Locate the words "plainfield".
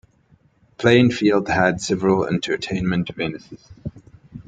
0.79-1.47